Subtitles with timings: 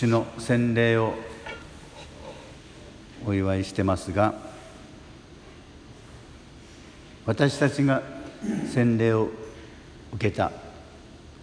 [0.00, 1.12] 主の洗礼を
[3.26, 4.32] お祝いしてますが
[7.26, 8.02] 私たちが
[8.72, 9.28] 洗礼を
[10.14, 10.52] 受けた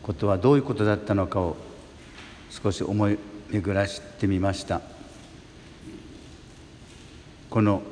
[0.01, 1.55] ことはどういうことだったのかを
[2.49, 3.20] 少し思い
[3.51, 4.81] 巡らしてみました。
[7.51, 7.83] この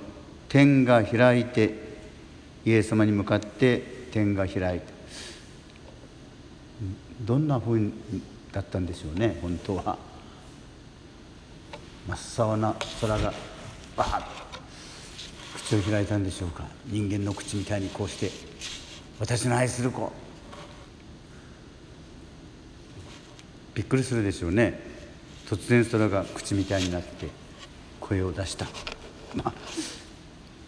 [0.49, 1.75] 天が開いて
[2.65, 4.87] イエス様に向かって天が開いて。
[7.21, 7.93] どんなふう
[8.51, 10.14] だったんでしょうね本当は。
[12.07, 13.33] 真っ青な空が
[13.97, 14.25] バーッ
[15.55, 16.65] 口を開いたんでしょうか。
[16.85, 18.29] 人間の口みたいにこうして
[19.19, 20.11] 私の愛する子。
[23.73, 24.79] びっくりするでしょうね。
[25.47, 27.29] 突然空が口みたいになって
[27.99, 28.67] 声を出した。
[29.33, 29.53] まあ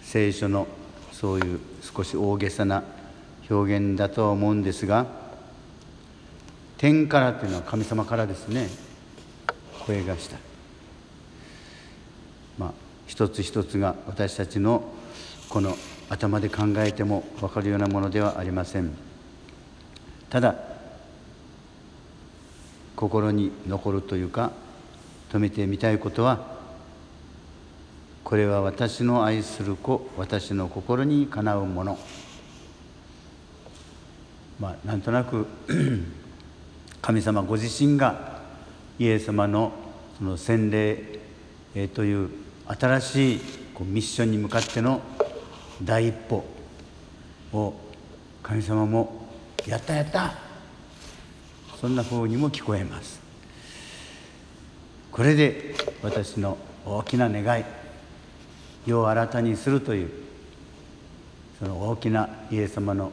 [0.02, 0.68] 聖書の
[1.12, 2.84] そういう少し大げさな
[3.50, 5.06] 表現だとは思うんですが
[6.78, 8.68] 天からというのは神様からですね。
[9.86, 10.47] 声がした。
[12.58, 12.72] まあ
[13.08, 14.84] 一つ一つが私たちの
[15.50, 15.76] この
[16.10, 18.92] 頭で考えても分かるようなものではありません。
[20.30, 20.56] ただ
[22.96, 24.52] 心に残るというか
[25.32, 26.58] 止めてみたいことは
[28.24, 31.98] これは私の愛する子私の心にかなうもの。
[34.60, 35.48] まあなんとなく
[37.02, 38.42] 神様ご自身が
[39.00, 39.72] イエス様の
[40.18, 42.30] その洗礼という
[42.68, 43.40] 新しい
[43.74, 45.02] こうミッションに向かっての
[45.82, 46.44] 第一歩
[47.54, 47.74] を
[48.44, 49.28] 神様も
[49.66, 50.34] やったやった。
[51.80, 53.22] そんな風にも聞こえます。
[55.12, 57.64] これで私の大きな願い。
[58.86, 60.10] 世を新たにするという。
[61.60, 63.12] その大きなイエス様の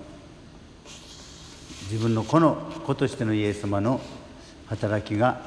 [1.91, 4.01] 自分の子の子としてのイエス様の
[4.67, 5.41] 働きが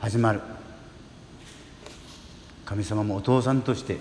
[0.00, 0.40] 始まる。
[2.68, 3.96] 神様もお父さんとして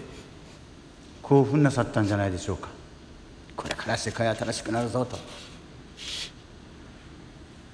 [1.22, 2.68] 興奮なさったんじゃないでしょうか。
[3.56, 5.18] これから世界新しくなるぞと。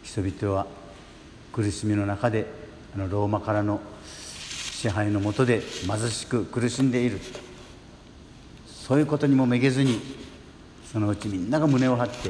[0.03, 0.67] 人々は
[1.51, 2.45] 苦しみの中で
[2.93, 7.19] あのローマからの支配のもとで貧しく苦しんでいる。
[8.67, 9.99] そういうことにもめげずに
[10.91, 12.29] そのうちみんなが胸を張って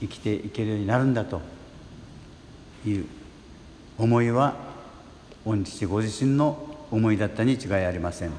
[0.00, 1.40] 生きていけるようになるんだと。
[2.84, 3.06] いう
[3.96, 4.54] 思いは
[5.46, 6.65] 御父ご自身の
[6.96, 8.30] 思いだったに違いありません。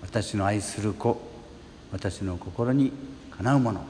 [0.00, 1.20] 私の愛する子
[1.92, 2.90] 私の心に
[3.30, 3.84] かなうもの。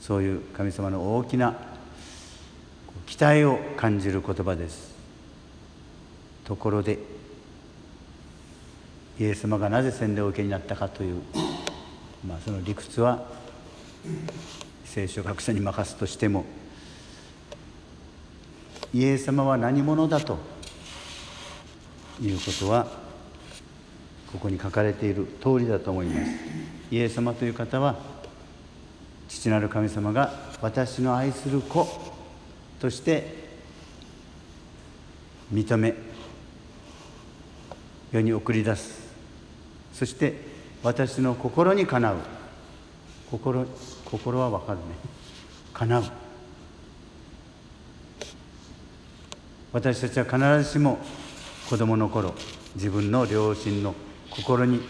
[0.00, 1.56] そういう神様の大きな
[3.06, 4.94] 期待を感じる言葉です。
[6.44, 7.00] ところで
[9.18, 11.20] イエス様がなぜ洗礼を受けになったかという、
[12.24, 13.26] まあ、その理屈は
[14.84, 16.44] 聖書学者に任すとしても
[18.94, 20.38] イエス様は何者だと
[22.22, 22.86] いうことは
[24.32, 26.32] ここに書かれている通りだと思います。
[26.90, 27.96] イエス様という方は
[29.28, 31.86] 父なる神様が私の愛する子
[32.80, 33.46] として
[35.52, 35.94] 認め
[38.12, 39.14] 世に送り出す。
[39.92, 40.34] そして
[40.82, 42.16] 私の心にかなう。
[43.30, 43.66] 心
[44.04, 44.84] 心はわかるね。
[45.72, 46.04] かなう
[49.72, 50.98] 私たちは必ずしも
[51.68, 52.34] 子供の頃
[52.76, 53.94] 自分の両親の
[54.30, 54.80] 心に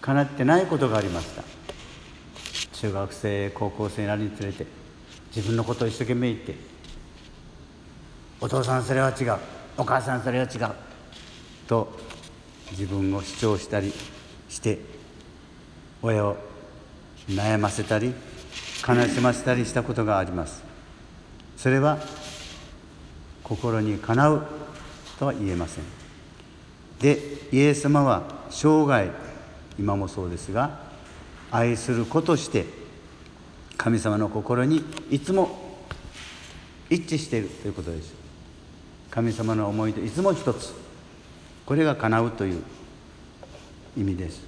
[0.00, 1.42] かなってないことがありました。
[2.72, 4.64] 中学生高校生になるにつれて
[5.34, 6.54] 自分のことを一生懸命言って
[8.40, 9.36] お父さんそれは違う
[9.76, 10.70] お母さんそれは違う
[11.66, 11.92] と
[12.70, 13.92] 自分を主張したり
[14.48, 14.78] して
[16.02, 16.36] 親を
[17.28, 18.14] 悩ませたり
[18.86, 20.62] 悲しませたりしたことがあります。
[21.56, 21.98] それは
[23.42, 24.46] 心にかなう
[25.18, 25.84] とは言えません。
[27.00, 27.18] で
[27.52, 29.10] イエス様は生涯
[29.78, 30.80] 今もそうですが
[31.50, 32.66] 愛する子として
[33.76, 35.78] 神様の心にいつも
[36.90, 38.14] 一致しているということです。
[39.10, 40.74] 神様の思いといつも一つ
[41.64, 42.62] これが叶うという
[43.96, 44.42] 意味です。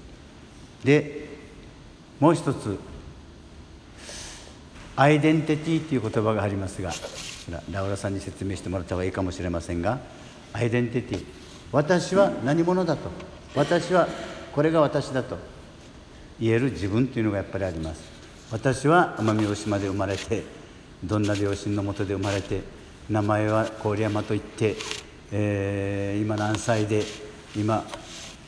[0.84, 1.28] で
[2.18, 2.78] もう一つ
[4.96, 6.92] アイデンティティという言葉がありますが
[7.70, 9.98] ラウラさんに説明してもらった方がいいかもしれませんが
[10.52, 11.24] アイデンティティ。
[11.72, 13.10] 私は何者だと。
[13.54, 14.08] 私は
[14.52, 15.38] これが私だと。
[16.40, 18.02] 言える自分というのがやっぱりあります。
[18.50, 20.42] 私は奄美大島で生まれて
[21.04, 22.62] どんな両親のもとで生まれて
[23.08, 24.76] 名前は郡山といって、
[25.30, 27.04] えー、今何歳で
[27.54, 27.84] 今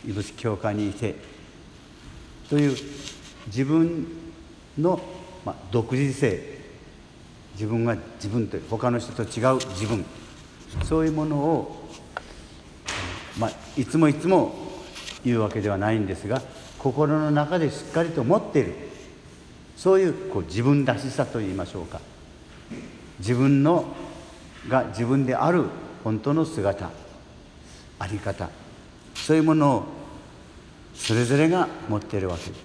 [0.06, 1.14] 伊吹教会にいて
[2.48, 2.76] という
[3.46, 4.06] 自分
[4.78, 5.00] の、
[5.44, 6.52] まあ、独自性。
[7.54, 10.04] 自分が自分という他の人と違う自分。
[10.84, 11.81] そういうものを、
[13.38, 14.54] まあ、いつもいつも
[15.24, 16.42] 言うわけではないんですが
[16.78, 18.74] 心の中でしっかりと持っている。
[19.76, 22.00] そういうこう自分らしさといいましょうか。
[23.18, 23.84] 自分の
[24.68, 25.64] が自分である
[26.04, 26.90] 本当の姿
[27.98, 28.50] あり方。
[29.14, 29.84] そういうものを
[30.94, 32.50] それぞれが持っているわけ。
[32.50, 32.60] です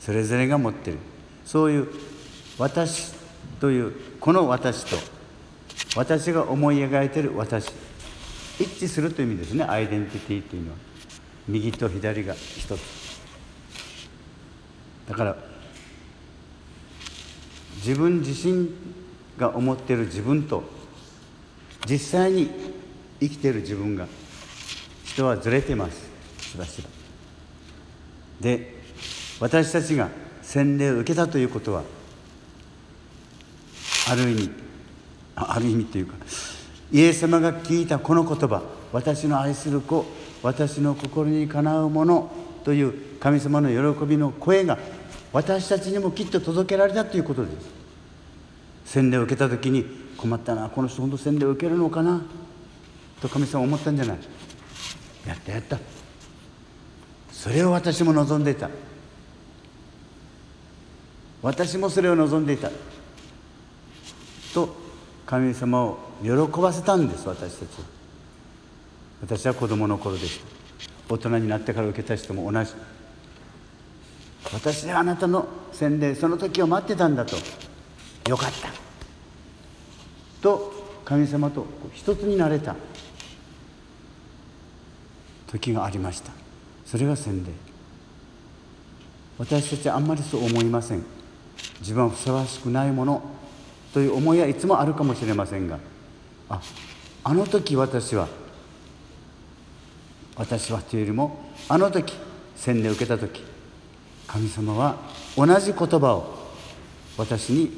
[0.00, 0.98] それぞれが持っている。
[1.44, 1.88] そういう
[2.58, 3.12] 私
[3.60, 4.96] というこの私と
[5.96, 7.70] 私が思い描いている私。
[8.58, 9.64] 一致するという意味ですね。
[9.64, 10.76] アイデンティティというのは。
[11.48, 12.80] 右と左が一つ。
[15.08, 15.36] だから
[17.76, 18.70] 自分自身
[19.38, 20.62] が思ってる自分と
[21.86, 22.50] 実際に
[23.18, 24.06] 生きてる自分が
[25.04, 26.08] 人はずれてます。
[26.40, 26.88] しばしば
[28.40, 28.74] で
[29.40, 30.08] 私たちが
[30.42, 31.82] 洗礼を受けたということは
[34.10, 34.50] ある意味
[35.34, 36.14] ある意味というか
[36.90, 38.62] イエス様が聞いたこの言葉
[38.92, 40.06] 私の愛する子
[40.42, 42.30] 私の心にかなうもの
[42.64, 44.78] という神様の喜びの声が
[45.32, 47.68] 私たちにもきっと届けられたということです。
[48.86, 49.84] 洗礼を受けた時に
[50.16, 52.22] 困ったなこの人本当洗礼を受けるのかな？
[53.20, 54.18] と神様思ったんじゃない？
[55.26, 55.78] やったやった。
[57.30, 58.70] それを私も望んでいた。
[61.42, 62.70] 私もそれを望んでいた。
[65.28, 67.78] 神様を喜ばせたんです私たち。
[67.80, 67.84] は
[69.20, 70.46] 私は子供の頃でした。
[71.14, 72.72] 大人になってから受けた人も同じ。
[74.54, 77.36] 私はあなたの洗礼その時を待ってたんだと。
[78.26, 78.70] よかった。
[80.40, 80.72] と
[81.04, 82.74] 神様と一つになれた。
[85.46, 86.32] 時がありました。
[86.86, 87.52] それが洗礼。
[89.36, 91.04] 私たちはあんまりそう思いません。
[91.80, 93.36] 自分はふさわしくないもの。
[93.92, 95.78] という思いはいつもあるかもしれませんが
[96.48, 96.60] あ
[97.24, 98.28] あの時私は
[100.36, 101.38] 私はというよりも
[101.68, 102.14] あの時
[102.56, 103.42] 洗礼を受けた時
[104.26, 104.96] 神様は
[105.36, 106.38] 同じ言葉を
[107.16, 107.70] 私に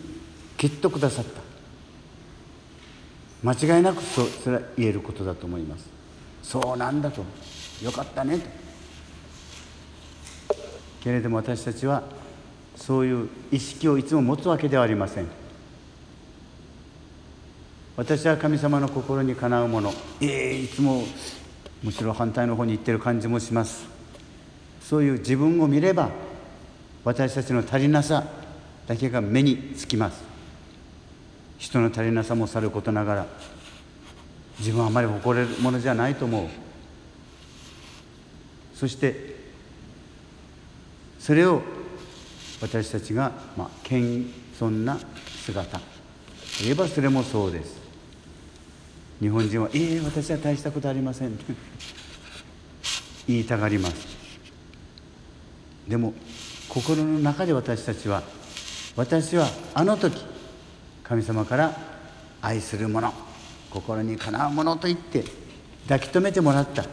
[0.57, 1.41] きっとくださった。
[3.43, 5.89] 間違いなくそそれは言えることだと思います。
[6.43, 7.25] そうなんだと。
[7.83, 8.47] よかったねと。
[11.03, 12.03] けれども私たちは
[12.77, 15.40] そういう意識をいつも持つわけではありません。
[18.01, 19.93] 私は神様の心にかなうもの。
[20.23, 21.05] ええいつも
[21.83, 23.85] むしろ反対の方に行ってる感じもします。
[24.81, 26.09] そういう自分を見れば
[27.05, 28.25] 私たちの足りなさ
[28.87, 30.23] だけが目につきます。
[31.59, 33.27] 人の足りなさもさることながら
[34.59, 36.49] 自分はあまり誇れるものじゃないと思う。
[38.75, 39.37] そして
[41.19, 41.61] それを
[42.63, 44.25] 私たちが、まあ、謙
[44.59, 44.99] 遜な
[45.45, 45.79] 姿。
[45.79, 47.80] といえばそれもそうです。
[49.21, 51.39] 日本人は「ええ私は大したことありません」
[53.29, 53.95] 言いたがります。
[55.87, 56.15] でも
[56.69, 58.23] 心の中で私たちは
[58.97, 60.25] 私はあの時
[61.03, 61.77] 神様から
[62.41, 63.13] 愛するもの
[63.71, 65.25] 心にかなうものと言って
[65.83, 66.85] 抱き留めてもらった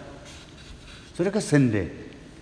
[1.16, 1.92] それが洗礼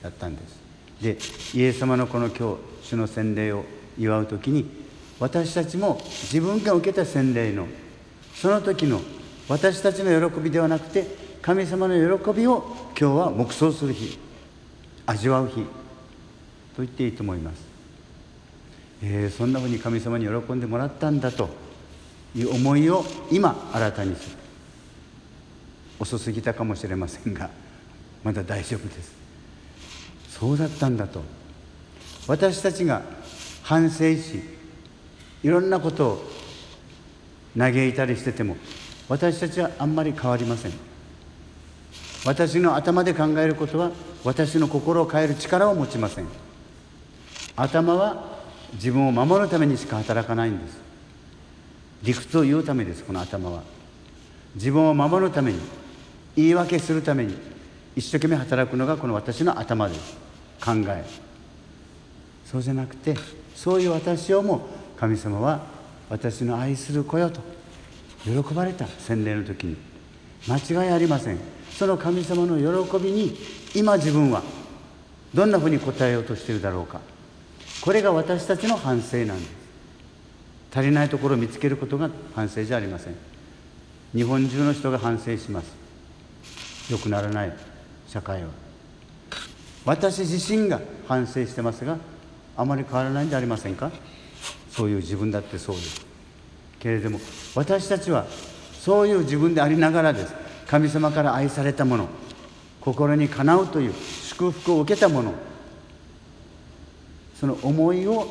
[0.01, 0.59] だったんです。
[1.01, 1.17] で
[1.53, 3.65] イエス様のこの今日主の洗礼を
[3.97, 4.65] 祝う時に
[5.19, 7.67] 私たちも自分が受けた洗礼の
[8.33, 9.01] その時の
[9.47, 11.06] 私たちの喜びではなくて
[11.42, 12.66] 神様の喜びを
[12.99, 14.18] 今日は黙想する日
[15.06, 15.61] 味わう日と
[16.80, 17.61] 言っていいと思います、
[19.04, 21.49] えー、そんなふうに神様に喜んでもらったんだと
[22.35, 24.35] いう思いを今新たにする。
[25.97, 27.49] 遅すぎたかもしれませんが
[28.23, 29.14] まだ大丈夫です。
[30.30, 31.21] そうだったんだと。
[32.28, 33.04] 私たちが
[33.64, 34.42] 反省し
[35.44, 36.23] いろんなことを
[37.57, 38.57] 嘆いたりしてても
[39.07, 40.71] 私たちはあんまり変わりません。
[42.26, 43.92] 私の頭で考えることは
[44.24, 46.28] 私の心を変える力を持ちません。
[47.56, 48.40] 頭は
[48.74, 50.78] 自分を守るためにしか働かないんです。
[52.04, 53.64] 理屈を言うためですこの頭は。
[54.56, 55.59] 自分を守るために
[56.35, 57.38] 言い訳するために
[57.95, 60.18] 一生懸命働くのがこの私の頭です。
[60.64, 61.06] 考え。
[62.45, 63.16] そうじゃなくて
[63.56, 65.62] そういう私をも神様は
[66.09, 67.40] 私の愛する子よと
[68.25, 69.77] 喜ばれた洗礼の時に。
[70.47, 71.39] 間違いありません。
[71.71, 73.37] その神様の喜びに
[73.73, 74.44] 今自分は
[75.33, 77.01] どんなふうに答えようとしているだろうか。
[77.81, 79.51] これが私たちの反省なんです。
[80.73, 83.15] 足りないところを見つけることが反省じゃありません。
[84.13, 85.73] 日本中の人が反省します。
[86.89, 87.53] 良くならない
[88.07, 88.49] 社会は。
[89.85, 91.97] 私自身が反省してますが
[92.57, 93.91] あまり変わらないんじゃありませんか。
[94.71, 96.15] そういう自分だってそうです。
[96.85, 97.19] けれども
[97.56, 98.27] 私たちは
[98.80, 100.31] そういう自分でありながらです。
[100.68, 102.07] 神様から愛されたもの
[102.80, 105.33] 心にかなうという祝福を受けたもの
[107.39, 108.27] その思いを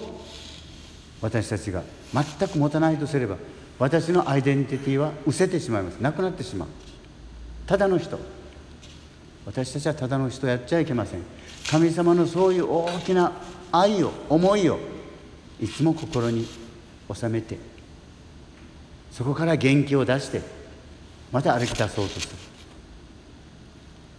[1.21, 1.83] 私たちが
[2.13, 3.39] 全く持たないとすれば
[3.81, 5.97] 私のアイデンティティは失せてしまいます。
[5.97, 6.69] なくなってしまう。
[7.67, 8.21] ただの人。
[9.47, 11.23] 私たちはただの人やっちゃいけません。
[11.69, 13.33] 神様のそういう大きな
[13.73, 14.79] 愛を思いを
[15.61, 16.47] いつも心に
[17.13, 17.74] 収めて
[19.15, 20.43] そこから元気を出して
[21.31, 22.35] また歩き出そうとする。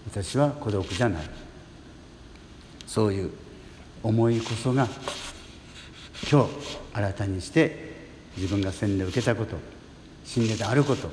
[0.09, 1.23] 私は孤独じゃない。
[2.87, 3.31] そういう
[4.01, 4.87] 思いこそが
[6.31, 6.49] 今日
[6.93, 7.93] 新たにして
[8.37, 9.57] 自分が洗礼を受けたこと
[10.23, 11.09] 信霊であること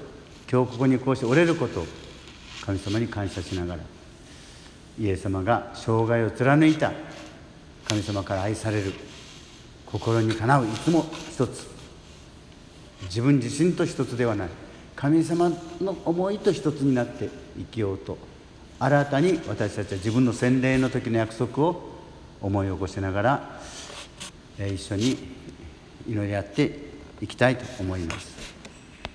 [0.49, 1.87] 今日ここにこうして折れることを
[2.65, 3.83] 神様に感謝しながら
[5.01, 6.93] イエス様が生涯を貫いた
[7.89, 8.93] 神様から愛される
[9.87, 11.82] 心にかなういつも一つ
[13.03, 14.49] 自分自身と一つではない
[14.97, 18.19] 神様の思いと一つになって生きようと
[18.79, 21.83] 新たに私たちは自分の洗礼の時の約束を
[22.41, 23.61] 思い起こしながら
[24.59, 25.17] 一緒に
[26.09, 26.91] 祈り合って
[27.21, 28.52] いきたいと思います。